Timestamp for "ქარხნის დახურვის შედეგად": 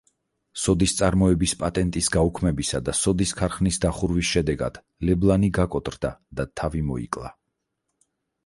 3.41-4.81